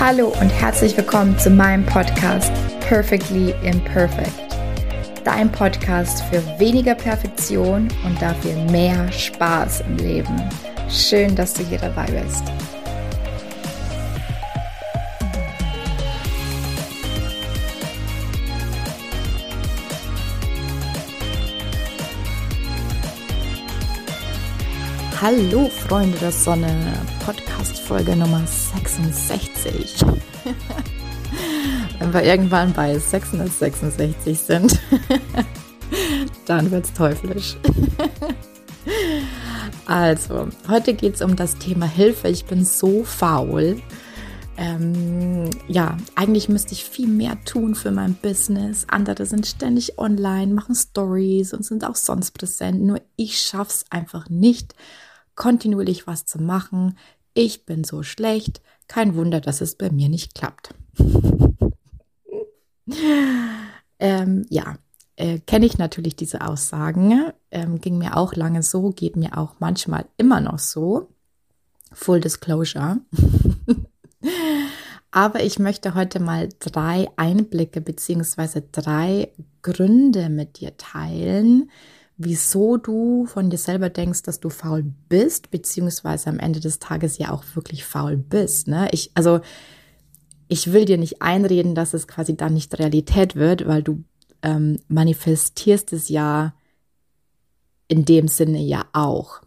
Hallo 0.00 0.28
und 0.40 0.48
herzlich 0.48 0.96
willkommen 0.96 1.38
zu 1.38 1.50
meinem 1.50 1.84
Podcast 1.84 2.50
Perfectly 2.80 3.54
Imperfect. 3.62 4.32
Dein 5.24 5.52
Podcast 5.52 6.22
für 6.22 6.42
weniger 6.58 6.94
Perfektion 6.94 7.86
und 8.06 8.22
dafür 8.22 8.54
mehr 8.70 9.12
Spaß 9.12 9.82
im 9.82 9.98
Leben. 9.98 10.42
Schön, 10.88 11.36
dass 11.36 11.52
du 11.52 11.62
hier 11.64 11.78
dabei 11.80 12.06
bist. 12.06 12.44
Hallo 25.20 25.68
Freunde 25.68 26.16
der 26.16 26.32
Sonne, 26.32 26.74
Podcast 27.22 27.49
Folge 27.68 28.14
Nummer 28.14 28.46
66. 28.46 30.00
Wenn 31.98 32.14
wir 32.14 32.22
irgendwann 32.22 32.72
bei 32.72 32.96
666 32.96 34.38
sind, 34.38 34.78
dann 36.46 36.70
wird's 36.70 36.92
teuflisch. 36.92 37.56
Also, 39.86 40.48
heute 40.68 40.94
geht 40.94 41.16
es 41.16 41.20
um 41.20 41.34
das 41.34 41.56
Thema 41.56 41.84
Hilfe. 41.84 42.28
Ich 42.28 42.44
bin 42.44 42.64
so 42.64 43.02
faul. 43.02 43.82
Ähm, 44.56 45.50
ja, 45.66 45.96
eigentlich 46.14 46.48
müsste 46.48 46.74
ich 46.74 46.84
viel 46.84 47.08
mehr 47.08 47.42
tun 47.44 47.74
für 47.74 47.90
mein 47.90 48.14
Business. 48.14 48.86
Andere 48.88 49.26
sind 49.26 49.48
ständig 49.48 49.98
online, 49.98 50.54
machen 50.54 50.76
Stories 50.76 51.52
und 51.52 51.64
sind 51.64 51.84
auch 51.84 51.96
sonst 51.96 52.30
präsent. 52.30 52.80
Nur 52.82 53.02
ich 53.16 53.40
schaff's 53.40 53.84
einfach 53.90 54.28
nicht 54.28 54.76
kontinuierlich 55.34 56.06
was 56.06 56.24
zu 56.24 56.40
machen. 56.40 56.96
Ich 57.34 57.64
bin 57.64 57.84
so 57.84 58.02
schlecht. 58.02 58.60
Kein 58.88 59.14
Wunder, 59.14 59.40
dass 59.40 59.60
es 59.60 59.76
bei 59.76 59.90
mir 59.90 60.08
nicht 60.08 60.34
klappt. 60.34 60.74
ähm, 63.98 64.46
ja, 64.48 64.76
äh, 65.16 65.38
kenne 65.40 65.66
ich 65.66 65.78
natürlich 65.78 66.16
diese 66.16 66.46
Aussagen. 66.46 67.32
Ähm, 67.50 67.80
ging 67.80 67.98
mir 67.98 68.16
auch 68.16 68.34
lange 68.34 68.62
so, 68.62 68.90
geht 68.90 69.16
mir 69.16 69.38
auch 69.38 69.54
manchmal 69.58 70.06
immer 70.16 70.40
noch 70.40 70.58
so. 70.58 71.08
Full 71.92 72.20
Disclosure. 72.20 72.98
Aber 75.10 75.42
ich 75.42 75.58
möchte 75.58 75.94
heute 75.94 76.20
mal 76.20 76.48
drei 76.60 77.08
Einblicke 77.16 77.80
beziehungsweise 77.80 78.62
drei 78.62 79.32
Gründe 79.62 80.28
mit 80.28 80.60
dir 80.60 80.76
teilen, 80.76 81.70
wieso 82.22 82.76
du 82.76 83.24
von 83.24 83.48
dir 83.48 83.56
selber 83.56 83.88
denkst, 83.88 84.22
dass 84.22 84.40
du 84.40 84.50
faul 84.50 84.84
bist, 85.08 85.50
beziehungsweise 85.50 86.28
am 86.28 86.38
Ende 86.38 86.60
des 86.60 86.78
Tages 86.78 87.16
ja 87.16 87.30
auch 87.30 87.44
wirklich 87.54 87.84
faul 87.84 88.18
bist. 88.18 88.68
Ne? 88.68 88.88
Ich, 88.92 89.10
also, 89.14 89.40
ich 90.46 90.72
will 90.72 90.84
dir 90.84 90.98
nicht 90.98 91.22
einreden, 91.22 91.74
dass 91.74 91.94
es 91.94 92.06
quasi 92.06 92.36
dann 92.36 92.52
nicht 92.52 92.78
Realität 92.78 93.36
wird, 93.36 93.66
weil 93.66 93.82
du 93.82 94.04
ähm, 94.42 94.80
manifestierst 94.88 95.94
es 95.94 96.10
ja 96.10 96.52
in 97.88 98.04
dem 98.04 98.28
Sinne 98.28 98.60
ja 98.60 98.84
auch. 98.92 99.40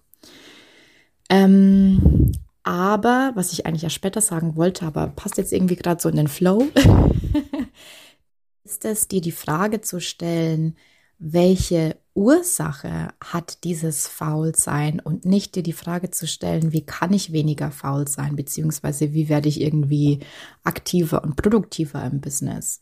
Ähm, 1.29 2.31
aber, 2.63 3.33
was 3.35 3.53
ich 3.53 3.67
eigentlich 3.67 3.83
ja 3.83 3.91
später 3.91 4.21
sagen 4.21 4.55
wollte, 4.55 4.85
aber 4.85 5.09
passt 5.09 5.37
jetzt 5.37 5.53
irgendwie 5.53 5.75
gerade 5.75 6.01
so 6.01 6.09
in 6.09 6.15
den 6.15 6.27
Flow, 6.27 6.67
ist 8.63 8.83
es, 8.83 9.07
dir 9.07 9.21
die 9.21 9.31
Frage 9.31 9.81
zu 9.81 9.99
stellen, 9.99 10.75
welche 11.19 11.97
Ursache 12.15 13.09
hat 13.23 13.63
dieses 13.63 14.07
Faulsein 14.07 14.99
und 14.99 15.25
nicht 15.25 15.55
dir 15.55 15.63
die 15.63 15.73
Frage 15.73 16.11
zu 16.11 16.27
stellen, 16.27 16.71
wie 16.71 16.85
kann 16.85 17.11
ich 17.11 17.31
weniger 17.31 17.71
faul 17.71 18.07
sein, 18.07 18.35
beziehungsweise 18.35 19.13
wie 19.13 19.29
werde 19.29 19.49
ich 19.49 19.61
irgendwie 19.61 20.19
aktiver 20.63 21.23
und 21.23 21.35
produktiver 21.35 22.03
im 22.05 22.21
Business. 22.21 22.81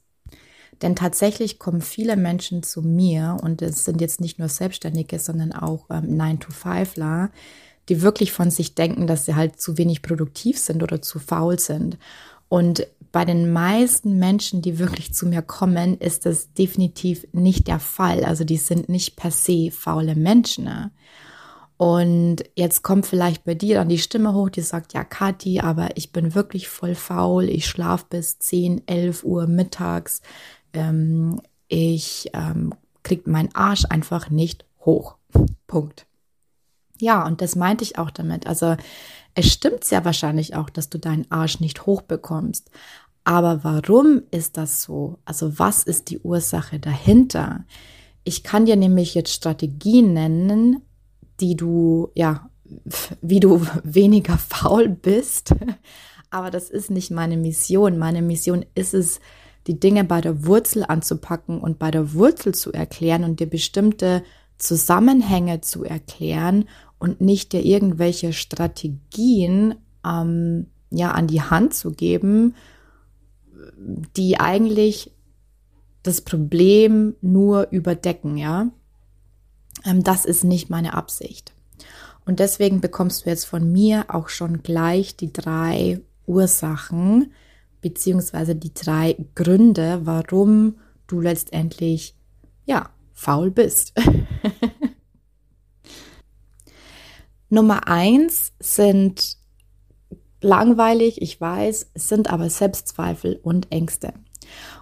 Denn 0.82 0.96
tatsächlich 0.96 1.60
kommen 1.60 1.82
viele 1.82 2.18
Menschen 2.18 2.64
zu 2.64 2.82
mir 2.82 3.38
und 3.42 3.62
es 3.62 3.86
sind 3.86 4.02
jetzt 4.02 4.20
nicht 4.20 4.40
nur 4.40 4.50
Selbstständige, 4.50 5.20
sondern 5.20 5.54
auch 5.54 5.86
ähm, 5.90 6.18
9-to-5ler, 6.20 7.30
die 7.90 8.02
wirklich 8.02 8.32
von 8.32 8.52
sich 8.52 8.76
denken, 8.76 9.08
dass 9.08 9.26
sie 9.26 9.36
halt 9.36 9.62
zu 9.62 9.78
wenig 9.78 10.02
produktiv 10.02 10.58
sind 10.58 10.84
oder 10.84 11.02
zu 11.02 11.20
faul 11.20 11.60
sind. 11.60 11.98
Und 12.52 12.86
bei 13.14 13.24
den 13.24 13.54
meisten 13.54 14.20
Menschen, 14.20 14.62
die 14.62 14.78
wirklich 14.78 15.14
zu 15.14 15.26
mir 15.26 15.42
kommen, 15.42 15.98
ist 15.98 16.26
das 16.26 16.52
definitiv 16.52 17.26
nicht 17.32 17.70
der 17.70 17.80
Fall. 17.80 18.26
Also 18.26 18.44
die 18.44 18.58
sind 18.58 18.90
nicht 18.90 19.16
per 19.16 19.32
se 19.32 19.72
faule 19.72 20.16
Menschen. 20.16 20.66
Ne? 20.66 20.92
Und 21.78 22.44
jetzt 22.58 22.84
kommt 22.84 23.06
vielleicht 23.06 23.46
bei 23.46 23.56
dir 23.56 23.76
dann 23.76 23.88
die 23.88 24.00
Stimme 24.00 24.34
hoch, 24.34 24.50
die 24.50 24.60
sagt, 24.60 24.92
ja, 24.92 25.06
Kathi, 25.06 25.62
aber 25.62 25.96
ich 25.96 26.12
bin 26.12 26.36
wirklich 26.36 26.68
voll 26.68 26.94
faul. 26.94 27.48
Ich 27.48 27.68
schlafe 27.68 28.08
bis 28.10 28.38
10, 28.40 28.86
11 28.86 29.24
Uhr 29.24 29.48
mittags. 29.48 30.22
Ähm, 30.74 31.42
ich 31.70 32.32
ähm, 32.34 32.74
krieg 33.02 33.28
meinen 33.28 33.56
Arsch 33.56 33.86
einfach 33.88 34.30
nicht 34.30 34.66
hoch. 34.82 35.16
Punkt. 35.68 36.06
Ja, 37.00 37.26
und 37.26 37.40
das 37.42 37.56
meinte 37.56 37.86
ich 37.86 37.98
auch 37.98 38.12
damit. 38.12 38.46
Also 38.46 38.76
es 39.36 39.52
stimmt 39.52 39.84
sehr 39.84 40.04
wahrscheinlich 40.06 40.56
auch, 40.56 40.70
dass 40.70 40.90
du 40.90 40.98
deinen 40.98 41.30
Arsch 41.30 41.60
nicht 41.60 41.86
hochbekommst. 41.86 42.70
Aber 43.24 43.64
warum 43.64 44.24
ist 44.32 44.58
das 44.58 44.82
so? 44.82 45.20
Also 45.26 45.60
was 45.60 45.84
ist 45.84 46.10
die 46.10 46.20
Ursache 46.20 46.80
dahinter? 46.80 47.66
Ich 48.24 48.44
kann 48.44 48.66
dir 48.66 48.76
nämlich 48.76 49.14
jetzt 49.14 49.34
Strategien 49.34 50.14
nennen, 50.14 50.82
die 51.40 51.56
du, 51.56 52.10
ja, 52.16 52.50
wie 53.22 53.40
du 53.40 53.66
weniger 53.84 54.38
faul 54.38 54.90
bist. 54.90 55.54
Aber 56.30 56.50
das 56.50 56.70
ist 56.70 56.90
nicht 56.90 57.12
meine 57.12 57.38
Mission. 57.38 57.98
Meine 57.98 58.22
Mission 58.22 58.66
ist 58.74 58.94
es, 58.94 59.20
die 59.68 59.80
Dinge 59.80 60.04
bei 60.04 60.22
der 60.22 60.46
Wurzel 60.46 60.84
anzupacken 60.88 61.60
und 61.60 61.78
bei 61.78 61.92
der 61.92 62.14
Wurzel 62.14 62.56
zu 62.56 62.72
erklären 62.72 63.24
und 63.24 63.40
dir 63.40 63.48
bestimmte 63.48 64.24
Zusammenhänge 64.62 65.62
zu 65.62 65.84
erklären 65.84 66.66
und 67.00 67.20
nicht 67.20 67.52
dir 67.52 67.66
irgendwelche 67.66 68.32
Strategien 68.32 69.76
ähm, 70.06 70.68
ja 70.92 71.12
an 71.12 71.28
die 71.28 71.42
Hand 71.42 71.74
zu 71.74 71.92
geben, 71.92 72.56
die 74.16 74.40
eigentlich 74.40 75.12
das 76.04 76.22
Problem 76.22 77.16
nur 77.22 77.70
überdecken, 77.72 78.38
ja. 78.38 78.70
Ähm, 79.84 80.04
das 80.04 80.26
ist 80.26 80.44
nicht 80.44 80.70
meine 80.70 80.94
Absicht. 80.94 81.54
Und 82.26 82.40
deswegen 82.40 82.82
bekommst 82.82 83.26
du 83.26 83.30
jetzt 83.30 83.46
von 83.46 83.72
mir 83.72 84.06
auch 84.10 84.30
schon 84.30 84.62
gleich 84.62 85.16
die 85.16 85.34
drei 85.34 86.02
Ursachen 86.28 87.32
beziehungsweise 87.82 88.56
die 88.56 88.76
drei 88.76 89.18
Gründe, 89.34 90.02
warum 90.04 90.76
du 91.08 91.20
letztendlich 91.20 92.16
ja 92.66 92.92
faul 93.22 93.52
bist. 93.52 93.94
Nummer 97.50 97.88
eins 97.88 98.54
sind 98.60 99.38
langweilig, 100.42 101.22
ich 101.22 101.40
weiß, 101.40 101.92
sind 101.94 102.32
aber 102.32 102.50
Selbstzweifel 102.50 103.40
und 103.44 103.72
Ängste. 103.72 104.14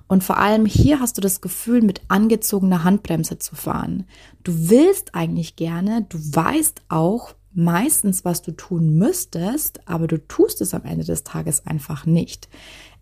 Und 0.08 0.24
vor 0.24 0.38
allem 0.38 0.66
hier 0.66 1.02
hast 1.02 1.18
du 1.18 1.22
das 1.22 1.42
Gefühl, 1.42 1.82
mit 1.82 2.02
angezogener 2.08 2.86
Handbremse 2.86 3.40
zu 3.40 3.56
fahren. 3.56 4.06
Du 4.44 4.70
willst 4.70 5.16
eigentlich 5.16 5.58
gerne, 5.58 6.06
du 6.08 6.18
weißt 6.18 6.84
auch 6.88 7.36
meistens, 7.52 8.24
was 8.24 8.42
du 8.42 8.52
tun 8.52 8.98
müsstest, 8.98 9.86
aber 9.88 10.08
du 10.08 10.18
tust 10.18 10.62
es 10.62 10.74
am 10.74 10.86
Ende 10.86 11.04
des 11.04 11.26
Tages 11.26 11.66
einfach 11.66 12.06
nicht. 12.06 12.48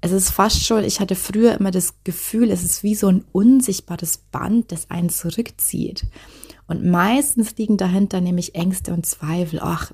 Es 0.02 0.12
ist 0.12 0.30
fast 0.30 0.64
schon, 0.64 0.84
ich 0.84 1.00
hatte 1.00 1.16
früher 1.16 1.56
immer 1.60 1.72
das 1.72 1.96
Gefühl, 2.04 2.52
es 2.52 2.64
ist 2.64 2.84
wie 2.84 2.96
so 2.96 3.08
ein 3.08 3.26
unsichtbares 3.32 4.18
Band, 4.18 4.72
das 4.72 4.92
einen 4.92 5.10
zurückzieht. 5.10 6.06
Und 6.68 6.86
meistens 6.86 7.56
liegen 7.58 7.78
dahinter 7.78 8.22
nämlich 8.22 8.56
Ängste 8.56 8.94
und 8.94 9.06
Zweifel. 9.06 9.60
Ach, 9.62 9.92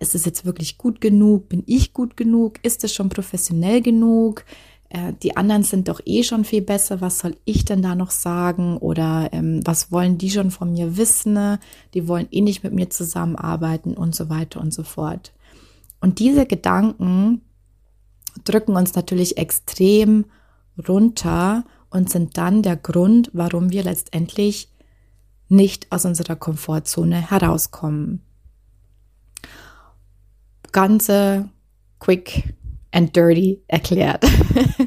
ist 0.00 0.14
es 0.14 0.24
jetzt 0.24 0.44
wirklich 0.44 0.76
gut 0.76 1.00
genug? 1.00 1.48
Bin 1.48 1.62
ich 1.66 1.92
gut 1.92 2.16
genug? 2.16 2.58
Ist 2.62 2.84
es 2.84 2.92
schon 2.92 3.08
professionell 3.08 3.80
genug? 3.80 4.44
Äh, 4.88 5.12
die 5.22 5.36
anderen 5.36 5.62
sind 5.62 5.88
doch 5.88 6.00
eh 6.04 6.22
schon 6.22 6.44
viel 6.44 6.62
besser. 6.62 7.00
Was 7.00 7.18
soll 7.18 7.36
ich 7.44 7.64
denn 7.64 7.82
da 7.82 7.94
noch 7.94 8.10
sagen? 8.10 8.76
Oder 8.78 9.28
ähm, 9.32 9.60
was 9.64 9.92
wollen 9.92 10.18
die 10.18 10.30
schon 10.30 10.50
von 10.50 10.72
mir 10.72 10.96
wissen? 10.96 11.58
Die 11.94 12.08
wollen 12.08 12.28
eh 12.30 12.40
nicht 12.40 12.64
mit 12.64 12.72
mir 12.72 12.90
zusammenarbeiten 12.90 13.94
und 13.94 14.14
so 14.14 14.28
weiter 14.28 14.60
und 14.60 14.74
so 14.74 14.82
fort. 14.82 15.32
Und 16.00 16.18
diese 16.18 16.46
Gedanken 16.46 17.42
drücken 18.44 18.76
uns 18.76 18.94
natürlich 18.94 19.36
extrem 19.38 20.26
runter 20.88 21.64
und 21.90 22.10
sind 22.10 22.36
dann 22.36 22.62
der 22.62 22.76
Grund, 22.76 23.30
warum 23.32 23.70
wir 23.70 23.82
letztendlich 23.82 24.68
nicht 25.48 25.90
aus 25.90 26.04
unserer 26.04 26.36
Komfortzone 26.36 27.30
herauskommen. 27.30 28.22
Ganze 30.72 31.48
quick 31.98 32.54
and 32.92 33.14
dirty 33.16 33.62
erklärt. 33.66 34.24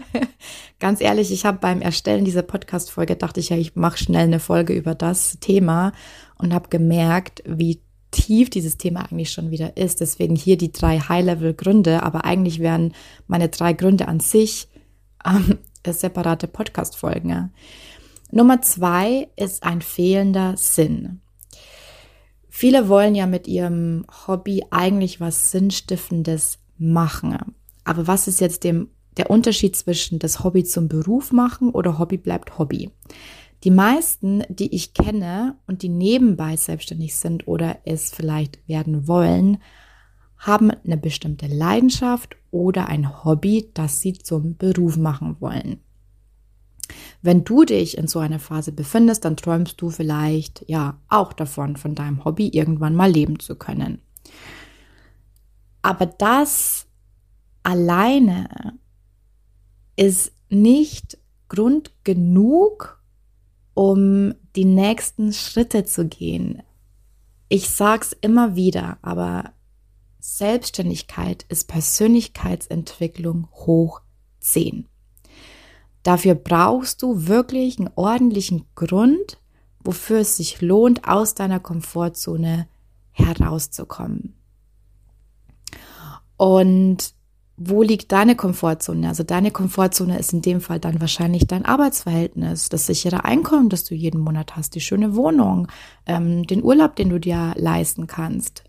Ganz 0.80 1.02
ehrlich, 1.02 1.32
ich 1.32 1.46
habe 1.46 1.60
beim 1.60 1.82
Erstellen 1.82 2.26
dieser 2.26 2.42
Podcast-Folge 2.42 3.16
dachte 3.16 3.40
ich 3.40 3.50
ja, 3.50 3.58
ich 3.58 3.76
mache 3.76 3.98
schnell 3.98 4.24
eine 4.24 4.40
Folge 4.40 4.74
über 4.74 4.96
das 4.96 5.40
Thema 5.40 5.92
und 6.36 6.54
habe 6.54 6.70
gemerkt, 6.70 7.44
wie 7.46 7.82
tief 8.12 8.50
dieses 8.50 8.78
Thema 8.78 9.10
eigentlich 9.10 9.32
schon 9.32 9.52
wieder 9.52 9.78
ist. 9.78 10.02
Deswegen 10.02 10.36
hier 10.36 10.58
die 10.58 10.72
drei 10.72 11.00
High-Level-Gründe, 11.00 12.04
aber 12.04 12.26
eigentlich 12.26 12.60
wären 12.60 12.94
meine 13.28 13.50
drei 13.50 13.74
Gründe 13.74 14.08
an 14.08 14.20
sich 14.20 14.68
ähm, 15.26 15.58
separate 15.88 16.48
Podcast-Folgen. 16.48 17.30
Ja. 17.30 17.50
Nummer 18.32 18.62
zwei 18.62 19.30
ist 19.36 19.64
ein 19.64 19.82
fehlender 19.82 20.56
Sinn. 20.58 21.22
Viele 22.50 22.90
wollen 22.90 23.16
ja 23.16 23.28
mit 23.28 23.48
ihrem 23.48 24.06
Hobby 24.28 24.64
eigentlich 24.72 25.20
was 25.20 25.52
Sinnstiftendes 25.52 26.60
machen. 26.78 27.56
Aber 27.84 28.08
was 28.08 28.28
ist 28.28 28.42
jetzt 28.42 28.64
dem, 28.64 28.90
der 29.18 29.30
Unterschied 29.30 29.76
zwischen 29.76 30.20
das 30.20 30.44
Hobby 30.44 30.64
zum 30.64 30.88
Beruf 30.88 31.32
machen 31.32 31.72
oder 31.72 31.98
Hobby 31.98 32.18
bleibt 32.18 32.58
Hobby? 32.58 32.92
Die 33.64 33.72
meisten, 33.72 34.44
die 34.50 34.74
ich 34.74 34.94
kenne 34.94 35.56
und 35.68 35.84
die 35.84 35.90
nebenbei 35.90 36.56
selbstständig 36.56 37.16
sind 37.16 37.48
oder 37.48 37.78
es 37.86 38.12
vielleicht 38.12 38.68
werden 38.68 39.08
wollen, 39.08 39.60
haben 40.38 40.72
eine 40.72 40.98
bestimmte 40.98 41.46
Leidenschaft 41.46 42.36
oder 42.50 42.88
ein 42.88 43.24
Hobby, 43.24 43.70
das 43.76 44.02
sie 44.02 44.14
zum 44.14 44.58
Beruf 44.58 44.98
machen 44.98 45.38
wollen. 45.40 45.80
Wenn 47.22 47.44
du 47.44 47.64
dich 47.64 47.98
in 47.98 48.08
so 48.08 48.18
einer 48.18 48.40
Phase 48.40 48.72
befindest, 48.72 49.24
dann 49.26 49.38
träumst 49.38 49.80
du 49.80 49.92
vielleicht 49.92 50.66
ja 50.68 51.00
auch 51.08 51.34
davon, 51.34 51.78
von 51.78 51.94
deinem 51.94 52.26
Hobby 52.26 52.48
irgendwann 52.48 52.96
mal 52.96 53.12
leben 53.12 53.40
zu 53.40 53.56
können. 53.56 54.02
Aber 55.84 56.08
das 56.08 56.88
alleine 57.64 58.80
ist 59.96 60.34
nicht 60.50 61.20
Grund 61.48 61.92
genug, 62.04 63.01
um 63.82 64.36
die 64.56 64.66
nächsten 64.66 65.34
Schritte 65.34 65.86
zu 65.86 66.08
gehen. 66.08 66.62
Ich 67.50 67.72
sag's 67.72 68.16
immer 68.22 68.56
wieder, 68.56 69.00
aber 69.02 69.54
Selbstständigkeit 70.20 71.48
ist 71.50 71.68
Persönlichkeitsentwicklung 71.68 73.48
hoch 73.52 74.02
10. 74.40 74.88
Dafür 76.04 76.36
brauchst 76.36 77.02
du 77.02 77.26
wirklich 77.26 77.80
einen 77.80 77.90
ordentlichen 77.96 78.68
Grund, 78.76 79.42
wofür 79.84 80.20
es 80.20 80.38
sich 80.38 80.62
lohnt, 80.62 81.08
aus 81.08 81.34
deiner 81.34 81.60
Komfortzone 81.60 82.68
herauszukommen. 83.10 84.36
Und 86.38 87.16
wo 87.64 87.84
liegt 87.84 88.12
deine 88.12 88.36
Komfortzone? 88.36 89.08
Also 89.08 89.24
deine 89.24 89.52
Komfortzone 89.52 90.18
ist 90.18 90.34
in 90.34 90.42
dem 90.42 90.62
Fall 90.62 90.80
dann 90.80 91.00
wahrscheinlich 91.00 91.46
dein 91.46 91.66
Arbeitsverhältnis, 91.66 92.70
das 92.70 92.88
sichere 92.88 93.24
Einkommen, 93.24 93.70
das 93.70 93.84
du 93.84 93.94
jeden 93.94 94.22
Monat 94.22 94.56
hast, 94.56 94.74
die 94.74 94.82
schöne 94.82 95.16
Wohnung, 95.16 95.68
ähm, 96.08 96.48
den 96.48 96.64
Urlaub, 96.64 96.96
den 96.96 97.10
du 97.10 97.20
dir 97.20 97.54
leisten 97.58 98.08
kannst. 98.08 98.64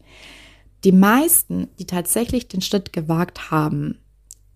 Die 0.84 0.92
meisten, 0.92 1.68
die 1.78 1.86
tatsächlich 1.86 2.48
den 2.48 2.60
Schritt 2.60 2.92
gewagt 2.92 3.50
haben 3.50 3.98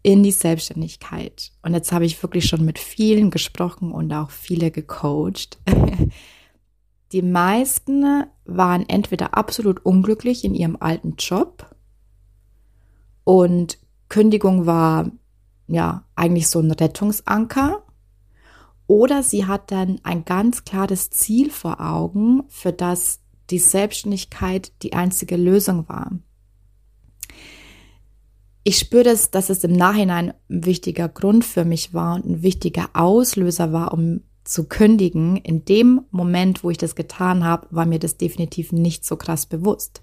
in 0.02 0.22
die 0.22 0.32
Selbstständigkeit, 0.32 1.52
und 1.62 1.72
jetzt 1.72 1.92
habe 1.92 2.04
ich 2.04 2.22
wirklich 2.22 2.46
schon 2.46 2.64
mit 2.64 2.78
vielen 2.78 3.30
gesprochen 3.30 3.90
und 3.90 4.12
auch 4.12 4.30
viele 4.30 4.70
gecoacht, 4.70 5.58
die 7.12 7.22
meisten 7.22 8.24
waren 8.44 8.86
entweder 8.88 9.36
absolut 9.36 9.84
unglücklich 9.86 10.44
in 10.44 10.54
ihrem 10.54 10.76
alten 10.78 11.14
Job 11.16 11.74
und 13.24 13.78
Kündigung 14.08 14.66
war 14.66 15.10
ja 15.68 16.04
eigentlich 16.14 16.48
so 16.48 16.60
ein 16.60 16.70
Rettungsanker. 16.70 17.82
Oder 18.86 19.22
sie 19.22 19.46
hat 19.46 19.72
dann 19.72 20.00
ein 20.04 20.24
ganz 20.24 20.64
klares 20.64 21.10
Ziel 21.10 21.50
vor 21.50 21.80
Augen, 21.80 22.44
für 22.48 22.72
das 22.72 23.20
die 23.50 23.58
Selbstständigkeit 23.58 24.72
die 24.82 24.92
einzige 24.92 25.36
Lösung 25.36 25.88
war. 25.88 26.12
Ich 28.62 28.78
spüre 28.78 29.04
das, 29.04 29.30
dass 29.30 29.48
es 29.48 29.62
im 29.62 29.72
Nachhinein 29.72 30.32
ein 30.48 30.64
wichtiger 30.64 31.08
Grund 31.08 31.44
für 31.44 31.64
mich 31.64 31.94
war 31.94 32.16
und 32.16 32.26
ein 32.26 32.42
wichtiger 32.42 32.90
Auslöser 32.94 33.72
war, 33.72 33.92
um 33.92 34.22
zu 34.42 34.64
kündigen. 34.64 35.36
In 35.36 35.64
dem 35.64 36.02
Moment, 36.10 36.64
wo 36.64 36.70
ich 36.70 36.78
das 36.78 36.96
getan 36.96 37.44
habe, 37.44 37.68
war 37.70 37.86
mir 37.86 37.98
das 37.98 38.16
definitiv 38.16 38.72
nicht 38.72 39.04
so 39.04 39.16
krass 39.16 39.46
bewusst. 39.46 40.02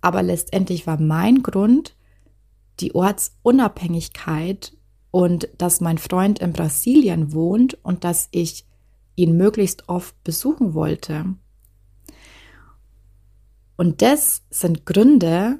Aber 0.00 0.22
letztendlich 0.22 0.86
war 0.86 1.00
mein 1.00 1.42
Grund, 1.42 1.96
die 2.80 2.94
Ortsunabhängigkeit 2.94 4.76
und 5.10 5.48
dass 5.58 5.80
mein 5.80 5.98
Freund 5.98 6.38
in 6.40 6.52
Brasilien 6.52 7.32
wohnt 7.32 7.82
und 7.84 8.04
dass 8.04 8.28
ich 8.32 8.66
ihn 9.14 9.36
möglichst 9.36 9.88
oft 9.88 10.22
besuchen 10.24 10.74
wollte. 10.74 11.36
Und 13.76 14.02
das 14.02 14.42
sind 14.50 14.86
Gründe, 14.86 15.58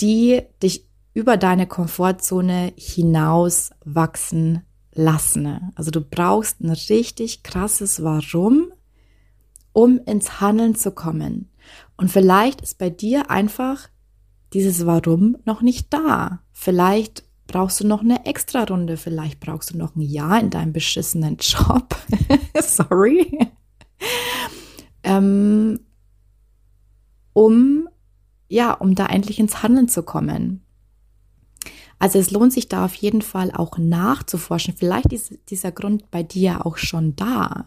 die 0.00 0.42
dich 0.62 0.88
über 1.12 1.36
deine 1.36 1.66
Komfortzone 1.66 2.72
hinaus 2.76 3.70
wachsen 3.84 4.62
lassen. 4.92 5.72
Also 5.74 5.90
du 5.90 6.00
brauchst 6.00 6.60
ein 6.60 6.70
richtig 6.70 7.42
krasses 7.42 8.02
Warum, 8.02 8.72
um 9.72 9.98
ins 10.06 10.40
Handeln 10.40 10.74
zu 10.74 10.92
kommen. 10.92 11.50
Und 11.96 12.10
vielleicht 12.10 12.60
ist 12.60 12.78
bei 12.78 12.90
dir 12.90 13.30
einfach 13.30 13.88
dieses 14.52 14.86
Warum 14.86 15.36
noch 15.44 15.62
nicht 15.62 15.92
da. 15.92 16.40
Vielleicht 16.52 17.24
brauchst 17.46 17.80
du 17.80 17.86
noch 17.86 18.00
eine 18.00 18.26
extra 18.26 18.64
Runde, 18.64 18.96
vielleicht 18.96 19.40
brauchst 19.40 19.72
du 19.72 19.78
noch 19.78 19.96
ein 19.96 20.02
Jahr 20.02 20.40
in 20.40 20.50
deinem 20.50 20.72
beschissenen 20.72 21.36
Job. 21.38 21.96
Sorry. 22.60 23.48
ähm, 25.02 25.80
um, 27.32 27.88
ja, 28.48 28.72
um 28.72 28.94
da 28.94 29.06
endlich 29.06 29.38
ins 29.38 29.62
Handeln 29.62 29.88
zu 29.88 30.02
kommen. 30.02 30.62
Also 31.98 32.18
es 32.18 32.30
lohnt 32.30 32.52
sich 32.52 32.68
da 32.68 32.86
auf 32.86 32.94
jeden 32.94 33.20
Fall 33.20 33.50
auch 33.52 33.76
nachzuforschen. 33.76 34.74
Vielleicht 34.76 35.12
ist 35.12 35.38
dieser 35.50 35.70
Grund 35.70 36.10
bei 36.10 36.22
dir 36.22 36.64
auch 36.64 36.78
schon 36.78 37.14
da. 37.14 37.66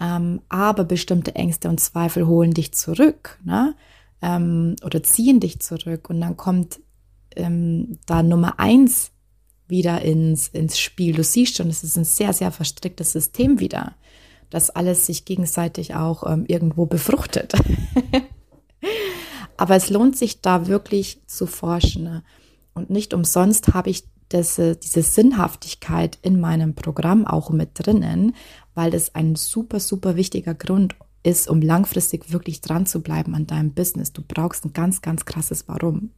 Ähm, 0.00 0.40
aber 0.48 0.84
bestimmte 0.84 1.34
Ängste 1.34 1.68
und 1.68 1.78
Zweifel 1.78 2.26
holen 2.26 2.54
dich 2.54 2.72
zurück. 2.72 3.38
Ne? 3.44 3.74
Ähm, 4.22 4.76
oder 4.84 5.02
ziehen 5.02 5.40
dich 5.40 5.60
zurück 5.60 6.08
und 6.08 6.20
dann 6.20 6.36
kommt 6.36 6.80
ähm, 7.36 7.98
da 8.06 8.22
Nummer 8.22 8.58
eins 8.58 9.10
wieder 9.68 10.02
ins, 10.02 10.48
ins 10.48 10.78
Spiel. 10.78 11.14
Du 11.14 11.24
siehst 11.24 11.56
schon, 11.56 11.68
es 11.68 11.82
ist 11.82 11.96
ein 11.96 12.04
sehr, 12.04 12.32
sehr 12.32 12.52
verstricktes 12.52 13.12
System 13.12 13.58
wieder, 13.58 13.96
das 14.50 14.70
alles 14.70 15.06
sich 15.06 15.24
gegenseitig 15.24 15.94
auch 15.94 16.30
ähm, 16.30 16.44
irgendwo 16.46 16.86
befruchtet. 16.86 17.54
Aber 19.56 19.76
es 19.76 19.90
lohnt 19.90 20.16
sich 20.16 20.40
da 20.40 20.66
wirklich 20.66 21.20
zu 21.26 21.46
forschen. 21.46 22.04
Ne? 22.04 22.22
Und 22.74 22.90
nicht 22.90 23.14
umsonst 23.14 23.74
habe 23.74 23.90
ich 23.90 24.04
das, 24.28 24.56
diese 24.56 25.02
Sinnhaftigkeit 25.02 26.18
in 26.22 26.40
meinem 26.40 26.74
Programm 26.74 27.26
auch 27.26 27.50
mit 27.50 27.70
drinnen, 27.74 28.34
weil 28.74 28.90
das 28.90 29.14
ein 29.14 29.36
super, 29.36 29.78
super 29.78 30.16
wichtiger 30.16 30.54
Grund 30.54 30.96
ist, 31.22 31.48
um 31.48 31.60
langfristig 31.60 32.32
wirklich 32.32 32.60
dran 32.60 32.86
zu 32.86 33.02
bleiben 33.02 33.34
an 33.34 33.46
deinem 33.46 33.72
Business. 33.72 34.12
Du 34.12 34.22
brauchst 34.22 34.64
ein 34.64 34.72
ganz, 34.72 35.02
ganz 35.02 35.24
krasses 35.24 35.68
Warum. 35.68 36.10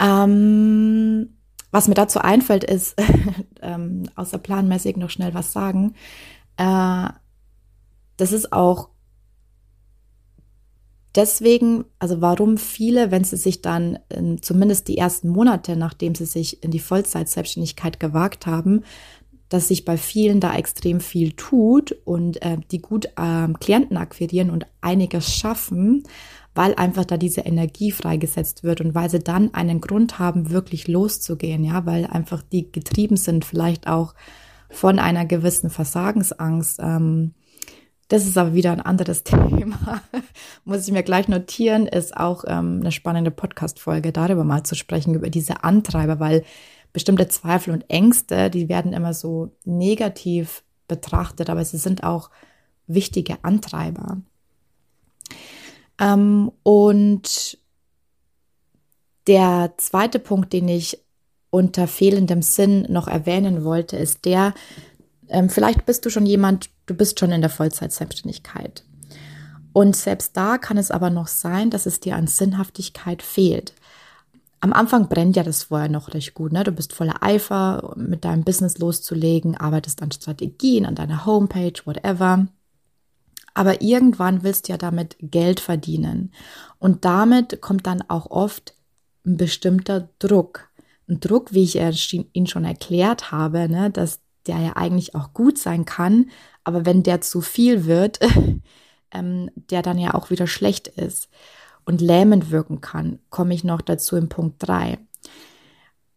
Ähm, 0.00 1.30
was 1.70 1.88
mir 1.88 1.94
dazu 1.94 2.20
einfällt, 2.20 2.64
ist, 2.64 2.96
ähm, 3.62 4.04
außer 4.16 4.38
planmäßig 4.38 4.96
noch 4.96 5.10
schnell 5.10 5.34
was 5.34 5.52
sagen. 5.52 5.94
Äh, 6.56 7.08
das 8.16 8.32
ist 8.32 8.52
auch 8.52 8.90
deswegen, 11.14 11.84
also 11.98 12.20
warum 12.20 12.58
viele, 12.58 13.10
wenn 13.10 13.24
sie 13.24 13.36
sich 13.36 13.62
dann 13.62 13.98
in, 14.08 14.42
zumindest 14.42 14.88
die 14.88 14.98
ersten 14.98 15.28
Monate, 15.28 15.76
nachdem 15.76 16.14
sie 16.14 16.26
sich 16.26 16.62
in 16.62 16.70
die 16.70 16.78
Vollzeit-Selbstständigkeit 16.78 18.00
gewagt 18.00 18.46
haben, 18.46 18.84
dass 19.50 19.68
sich 19.68 19.84
bei 19.84 19.98
vielen 19.98 20.40
da 20.40 20.54
extrem 20.54 21.00
viel 21.00 21.32
tut 21.32 21.92
und 22.04 22.40
äh, 22.40 22.56
die 22.70 22.80
gut 22.80 23.06
äh, 23.16 23.52
Klienten 23.60 23.98
akquirieren 23.98 24.48
und 24.48 24.64
einiges 24.80 25.34
schaffen, 25.34 26.04
weil 26.54 26.74
einfach 26.76 27.04
da 27.04 27.16
diese 27.16 27.42
Energie 27.42 27.90
freigesetzt 27.90 28.62
wird 28.62 28.80
und 28.80 28.94
weil 28.94 29.10
sie 29.10 29.18
dann 29.18 29.52
einen 29.52 29.80
Grund 29.80 30.18
haben, 30.18 30.50
wirklich 30.50 30.88
loszugehen, 30.88 31.64
ja, 31.64 31.84
weil 31.84 32.06
einfach 32.06 32.42
die 32.42 32.70
getrieben 32.70 33.16
sind, 33.16 33.44
vielleicht 33.44 33.88
auch 33.88 34.14
von 34.70 35.00
einer 35.00 35.26
gewissen 35.26 35.68
Versagensangst. 35.68 36.78
Ähm, 36.80 37.34
das 38.06 38.26
ist 38.26 38.38
aber 38.38 38.54
wieder 38.54 38.70
ein 38.70 38.80
anderes 38.80 39.24
Thema. 39.24 40.02
Muss 40.64 40.86
ich 40.86 40.92
mir 40.92 41.02
gleich 41.02 41.26
notieren, 41.26 41.86
ist 41.86 42.16
auch 42.16 42.44
ähm, 42.46 42.78
eine 42.80 42.92
spannende 42.92 43.32
Podcast-Folge, 43.32 44.12
darüber 44.12 44.44
mal 44.44 44.62
zu 44.62 44.76
sprechen, 44.76 45.14
über 45.14 45.28
diese 45.28 45.64
Antreiber, 45.64 46.20
weil 46.20 46.44
bestimmte 46.92 47.28
Zweifel 47.28 47.72
und 47.72 47.88
Ängste, 47.88 48.50
die 48.50 48.68
werden 48.68 48.92
immer 48.92 49.14
so 49.14 49.52
negativ 49.64 50.62
betrachtet, 50.88 51.50
aber 51.50 51.64
sie 51.64 51.78
sind 51.78 52.02
auch 52.02 52.30
wichtige 52.86 53.44
Antreiber. 53.44 54.18
Ähm, 56.00 56.50
und 56.62 57.58
der 59.26 59.74
zweite 59.76 60.18
Punkt, 60.18 60.52
den 60.52 60.68
ich 60.68 60.98
unter 61.50 61.86
fehlendem 61.86 62.42
Sinn 62.42 62.86
noch 62.88 63.06
erwähnen 63.06 63.64
wollte, 63.64 63.96
ist 63.96 64.24
der, 64.24 64.54
ähm, 65.28 65.48
vielleicht 65.48 65.86
bist 65.86 66.04
du 66.04 66.10
schon 66.10 66.26
jemand, 66.26 66.70
du 66.86 66.94
bist 66.94 67.20
schon 67.20 67.32
in 67.32 67.40
der 67.40 67.50
Vollzeit-Selbstständigkeit. 67.50 68.84
Und 69.72 69.94
selbst 69.94 70.36
da 70.36 70.58
kann 70.58 70.78
es 70.78 70.90
aber 70.90 71.10
noch 71.10 71.28
sein, 71.28 71.70
dass 71.70 71.86
es 71.86 72.00
dir 72.00 72.16
an 72.16 72.26
Sinnhaftigkeit 72.26 73.22
fehlt. 73.22 73.74
Am 74.62 74.74
Anfang 74.74 75.08
brennt 75.08 75.36
ja 75.36 75.42
das 75.42 75.64
vorher 75.64 75.88
noch 75.88 76.12
recht 76.12 76.34
gut. 76.34 76.52
Ne? 76.52 76.64
Du 76.64 76.72
bist 76.72 76.92
voller 76.92 77.22
Eifer, 77.22 77.94
mit 77.96 78.26
deinem 78.26 78.44
Business 78.44 78.76
loszulegen, 78.78 79.56
arbeitest 79.56 80.02
an 80.02 80.12
Strategien, 80.12 80.84
an 80.84 80.94
deiner 80.94 81.24
Homepage, 81.24 81.72
whatever. 81.84 82.46
Aber 83.54 83.80
irgendwann 83.80 84.42
willst 84.42 84.68
du 84.68 84.72
ja 84.72 84.78
damit 84.78 85.16
Geld 85.20 85.60
verdienen. 85.60 86.32
Und 86.78 87.06
damit 87.06 87.62
kommt 87.62 87.86
dann 87.86 88.02
auch 88.08 88.30
oft 88.30 88.74
ein 89.24 89.38
bestimmter 89.38 90.10
Druck. 90.18 90.68
Ein 91.08 91.20
Druck, 91.20 91.52
wie 91.54 91.64
ich 91.64 91.76
ihn 92.32 92.46
schon 92.46 92.64
erklärt 92.64 93.32
habe, 93.32 93.68
ne, 93.68 93.90
dass 93.90 94.20
der 94.46 94.58
ja 94.58 94.76
eigentlich 94.76 95.14
auch 95.14 95.32
gut 95.32 95.58
sein 95.58 95.84
kann, 95.84 96.30
aber 96.64 96.86
wenn 96.86 97.02
der 97.02 97.20
zu 97.20 97.40
viel 97.40 97.84
wird, 97.86 98.20
ähm, 99.10 99.50
der 99.54 99.82
dann 99.82 99.98
ja 99.98 100.14
auch 100.14 100.30
wieder 100.30 100.46
schlecht 100.46 100.88
ist 100.88 101.28
und 101.90 102.00
lähmend 102.00 102.52
wirken 102.52 102.80
kann, 102.80 103.18
komme 103.30 103.52
ich 103.52 103.64
noch 103.64 103.80
dazu 103.80 104.16
im 104.16 104.28
Punkt 104.28 104.56
3. 104.60 104.98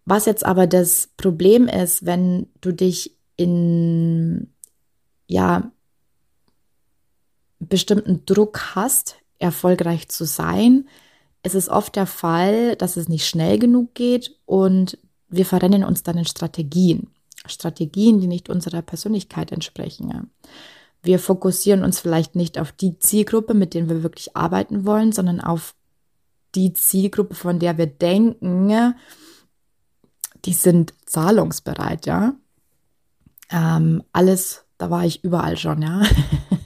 Was 0.06 0.28
jetzt 0.28 0.46
aber 0.46 0.68
das 0.68 1.10
Problem 1.18 1.68
ist, 1.68 2.06
wenn 2.06 2.46
du 2.62 2.72
dich 2.72 3.18
in 3.38 4.54
ja 5.26 5.72
bestimmten 7.60 8.24
Druck 8.28 8.76
hast, 8.76 9.16
erfolgreich 9.40 10.10
zu 10.10 10.26
sein, 10.26 10.88
ist 11.42 11.56
es 11.56 11.70
oft 11.70 11.96
der 11.96 12.06
Fall, 12.06 12.76
dass 12.76 12.96
es 12.96 13.10
nicht 13.10 13.28
schnell 13.28 13.58
genug 13.58 13.96
geht 13.96 14.38
und 14.46 15.00
wir 15.28 15.46
verrennen 15.46 15.84
uns 15.84 16.04
dann 16.04 16.20
in 16.20 16.26
Strategien. 16.26 17.08
Strategien, 17.48 18.22
die 18.22 18.28
nicht 18.28 18.48
unserer 18.48 18.84
Persönlichkeit 18.84 19.52
entsprechen. 19.52 20.30
Wir 21.04 21.20
fokussieren 21.20 21.84
uns 21.84 22.00
vielleicht 22.00 22.36
nicht 22.36 22.58
auf 22.58 22.72
die 22.72 22.98
Zielgruppe, 22.98 23.54
mit 23.54 23.74
denen 23.74 23.90
wir 23.90 24.04
wirklich 24.04 24.36
arbeiten 24.36 24.86
wollen, 24.86 25.12
sondern 25.12 25.42
auf 25.42 25.76
die 26.56 26.74
Zielgruppe, 26.74 27.36
von 27.36 27.60
der 27.60 27.78
wir 27.78 27.88
denken, 27.88 28.96
die 30.46 30.54
sind 30.54 30.94
zahlungsbereit, 31.06 32.06
ja. 32.06 32.36
Ähm, 33.50 34.04
alles, 34.14 34.66
da 34.78 34.90
war 34.90 35.06
ich 35.06 35.24
überall 35.24 35.58
schon, 35.58 35.82
ja. 35.82 36.04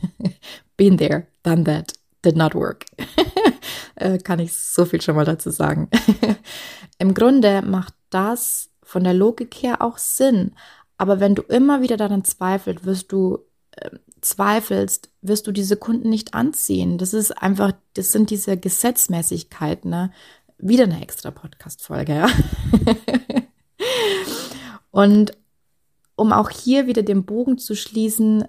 Been 0.77 0.97
there, 0.97 1.27
done 1.43 1.63
that, 1.63 1.93
did 2.23 2.37
not 2.37 2.53
work. 2.53 2.85
äh, 3.95 4.19
kann 4.19 4.39
ich 4.39 4.53
so 4.53 4.85
viel 4.85 5.01
schon 5.01 5.15
mal 5.15 5.25
dazu 5.25 5.49
sagen. 5.49 5.89
Im 6.99 7.13
Grunde 7.13 7.61
macht 7.63 7.95
das 8.09 8.69
von 8.83 9.03
der 9.03 9.13
Logik 9.13 9.55
her 9.55 9.81
auch 9.81 9.97
Sinn. 9.97 10.53
Aber 10.97 11.19
wenn 11.19 11.35
du 11.35 11.41
immer 11.43 11.81
wieder 11.81 11.97
daran 11.97 12.23
zweifelst, 12.23 12.85
wirst 12.85 13.11
du 13.11 13.39
äh, 13.71 13.89
zweifelst, 14.29 15.09
wirst 15.21 15.47
du 15.47 15.51
diese 15.51 15.77
Kunden 15.77 16.09
nicht 16.09 16.33
anziehen. 16.33 16.97
Das 16.97 17.13
ist 17.13 17.31
einfach, 17.31 17.73
das 17.93 18.11
sind 18.11 18.29
diese 18.29 18.57
Gesetzmäßigkeiten. 18.57 19.89
Ne? 19.89 20.11
Wieder 20.57 20.85
eine 20.85 21.01
extra 21.01 21.31
Podcast-Folge, 21.31 22.15
ja. 22.15 22.29
Und 24.91 25.31
um 26.15 26.33
auch 26.33 26.49
hier 26.49 26.87
wieder 26.87 27.03
den 27.03 27.25
Bogen 27.25 27.57
zu 27.57 27.75
schließen, 27.75 28.45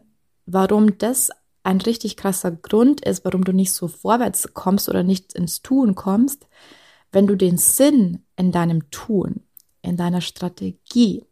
warum 0.46 0.98
das 0.98 1.30
ein 1.62 1.80
richtig 1.80 2.16
krasser 2.16 2.50
Grund 2.50 3.02
ist, 3.02 3.24
warum 3.24 3.44
du 3.44 3.52
nicht 3.52 3.72
so 3.72 3.88
vorwärts 3.88 4.54
kommst 4.54 4.88
oder 4.88 5.02
nicht 5.02 5.34
ins 5.34 5.60
Tun 5.60 5.94
kommst, 5.94 6.46
wenn 7.12 7.26
du 7.26 7.36
den 7.36 7.58
Sinn 7.58 8.24
in 8.36 8.52
deinem 8.52 8.90
Tun, 8.90 9.42
in 9.82 9.96
deiner 9.96 10.22
Strategie, 10.22 11.24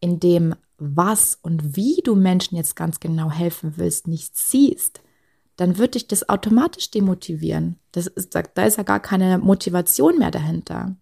in 0.00 0.20
dem, 0.20 0.54
was 0.78 1.38
und 1.40 1.76
wie 1.76 2.00
du 2.04 2.14
Menschen 2.14 2.56
jetzt 2.56 2.76
ganz 2.76 3.00
genau 3.00 3.30
helfen 3.30 3.74
willst, 3.76 4.08
nicht 4.08 4.36
siehst, 4.36 5.02
dann 5.56 5.78
wird 5.78 5.94
dich 5.94 6.08
das 6.08 6.28
automatisch 6.28 6.90
demotivieren. 6.90 7.78
Das 7.92 8.06
ist, 8.06 8.34
da 8.34 8.64
ist 8.64 8.76
ja 8.76 8.82
gar 8.82 9.00
keine 9.00 9.38
Motivation 9.38 10.18
mehr 10.18 10.30
dahinter. 10.30 10.96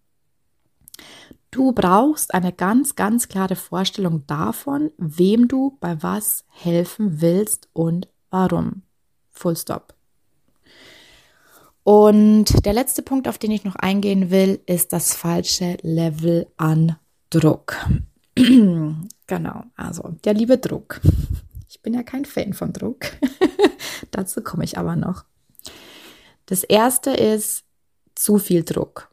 Du 1.49 1.71
brauchst 1.71 2.33
eine 2.33 2.51
ganz, 2.51 2.95
ganz 2.95 3.27
klare 3.27 3.55
Vorstellung 3.55 4.25
davon, 4.27 4.91
wem 4.97 5.47
du 5.47 5.77
bei 5.79 6.01
was 6.01 6.45
helfen 6.49 7.21
willst 7.21 7.67
und 7.73 8.07
warum. 8.29 8.83
Full 9.31 9.57
stop. 9.57 9.95
Und 11.83 12.65
der 12.65 12.73
letzte 12.73 13.01
Punkt, 13.01 13.27
auf 13.27 13.37
den 13.37 13.51
ich 13.51 13.65
noch 13.65 13.75
eingehen 13.75 14.31
will, 14.31 14.61
ist 14.65 14.93
das 14.93 15.13
falsche 15.13 15.77
Level 15.81 16.47
an 16.57 16.95
Druck. 17.29 17.75
genau, 19.27 19.63
also 19.75 20.15
der 20.23 20.33
liebe 20.33 20.57
Druck. 20.57 21.01
Ich 21.69 21.81
bin 21.81 21.93
ja 21.93 22.03
kein 22.03 22.25
Fan 22.25 22.53
von 22.53 22.71
Druck. 22.71 23.05
Dazu 24.11 24.41
komme 24.41 24.63
ich 24.63 24.77
aber 24.77 24.95
noch. 24.95 25.25
Das 26.45 26.63
erste 26.63 27.11
ist 27.11 27.63
zu 28.15 28.37
viel 28.37 28.63
Druck. 28.63 29.09